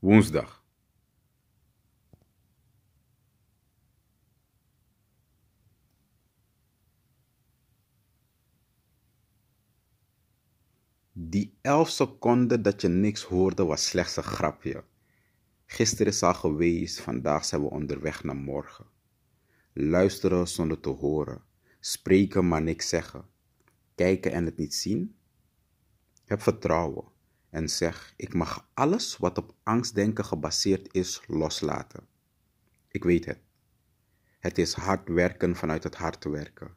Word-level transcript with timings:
Woensdag. 0.00 0.64
Die 11.12 11.58
elf 11.60 11.88
seconden 11.88 12.62
dat 12.62 12.80
je 12.80 12.88
niks 12.88 13.22
hoorde 13.22 13.64
was 13.64 13.86
slechts 13.86 14.16
een 14.16 14.22
grapje. 14.22 14.84
Gisteren 15.66 16.12
is 16.12 16.22
al 16.22 16.34
geweest, 16.34 17.00
vandaag 17.00 17.44
zijn 17.44 17.62
we 17.62 17.70
onderweg 17.70 18.24
naar 18.24 18.36
morgen. 18.36 18.86
Luisteren 19.72 20.48
zonder 20.48 20.80
te 20.80 20.88
horen, 20.88 21.42
spreken 21.80 22.48
maar 22.48 22.62
niks 22.62 22.88
zeggen, 22.88 23.24
kijken 23.94 24.32
en 24.32 24.44
het 24.44 24.56
niet 24.56 24.74
zien. 24.74 25.16
Heb 26.24 26.42
vertrouwen 26.42 27.18
en 27.50 27.68
zeg: 27.68 28.12
Ik 28.16 28.34
mag 28.34 28.68
alles 28.74 29.16
wat 29.16 29.38
op 29.38 29.54
angstdenken 29.62 30.24
gebaseerd 30.24 30.94
is 30.94 31.22
loslaten. 31.26 32.06
Ik 32.88 33.04
weet 33.04 33.24
het. 33.24 33.38
Het 34.38 34.58
is 34.58 34.74
hard 34.74 35.08
werken 35.08 35.56
vanuit 35.56 35.84
het 35.84 35.94
hart 35.94 36.24
werken. 36.24 36.74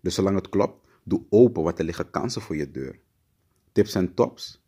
Dus 0.00 0.14
zolang 0.14 0.36
het 0.36 0.48
klopt, 0.48 0.86
doe 1.02 1.26
open, 1.28 1.62
want 1.62 1.78
er 1.78 1.84
liggen 1.84 2.10
kansen 2.10 2.42
voor 2.42 2.56
je 2.56 2.70
deur. 2.70 3.00
Tips 3.72 3.94
en 3.94 4.14
tops? 4.14 4.66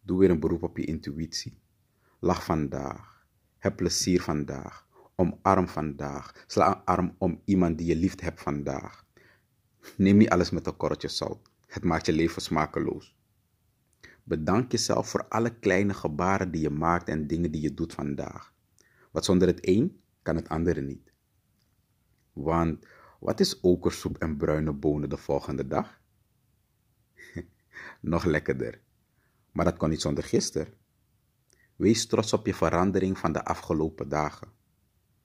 Doe 0.00 0.18
weer 0.18 0.30
een 0.30 0.40
beroep 0.40 0.62
op 0.62 0.76
je 0.76 0.84
intuïtie. 0.84 1.60
Lach 2.18 2.44
vandaag. 2.44 3.26
Heb 3.58 3.76
plezier 3.76 4.22
vandaag. 4.22 4.86
Omarm 5.16 5.68
vandaag. 5.68 6.44
Sla 6.46 6.76
een 6.76 6.84
arm 6.84 7.14
om 7.18 7.40
iemand 7.44 7.78
die 7.78 7.86
je 7.86 7.96
lief 7.96 8.20
hebt 8.20 8.40
vandaag. 8.40 9.04
Neem 9.96 10.16
niet 10.16 10.30
alles 10.30 10.50
met 10.50 10.66
een 10.66 10.76
korreltje 10.76 11.08
zout. 11.08 11.50
Het 11.66 11.84
maakt 11.84 12.06
je 12.06 12.12
leven 12.12 12.42
smakeloos. 12.42 13.16
Bedank 14.24 14.72
jezelf 14.72 15.08
voor 15.08 15.28
alle 15.28 15.58
kleine 15.58 15.94
gebaren 15.94 16.50
die 16.50 16.60
je 16.60 16.70
maakt 16.70 17.08
en 17.08 17.26
dingen 17.26 17.50
die 17.50 17.60
je 17.60 17.74
doet 17.74 17.92
vandaag. 17.92 18.54
Want 19.10 19.24
zonder 19.24 19.48
het 19.48 19.68
een 19.68 20.00
kan 20.22 20.36
het 20.36 20.48
andere 20.48 20.80
niet. 20.80 21.12
Want 22.32 22.86
wat 23.20 23.40
is 23.40 23.60
okersoep 23.60 24.18
en 24.18 24.36
bruine 24.36 24.72
bonen 24.72 25.08
de 25.08 25.16
volgende 25.16 25.66
dag? 25.66 26.00
Nog 28.00 28.24
lekkerder. 28.24 28.80
Maar 29.52 29.64
dat 29.64 29.76
kon 29.76 29.88
niet 29.88 30.00
zonder 30.00 30.24
gisteren. 30.24 30.74
Wees 31.76 32.06
trots 32.06 32.32
op 32.32 32.46
je 32.46 32.54
verandering 32.54 33.18
van 33.18 33.32
de 33.32 33.44
afgelopen 33.44 34.08
dagen. 34.08 34.48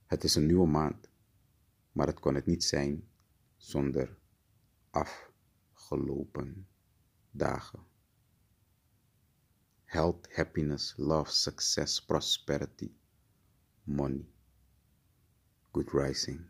Het 0.06 0.24
is 0.24 0.36
een 0.36 0.46
nieuwe 0.46 0.68
maand, 0.68 1.10
maar 1.92 2.08
het 2.08 2.20
kon 2.20 2.36
het 2.36 2.46
niet 2.46 2.64
zijn 2.64 3.08
zonder 3.56 4.18
afgelopen 4.90 6.68
dagen. 7.32 7.80
Health, 9.88 10.28
happiness, 10.36 10.94
love, 10.98 11.32
success, 11.32 12.00
prosperity, 12.00 12.92
money. 13.86 14.28
Good 15.72 15.94
rising. 15.94 16.46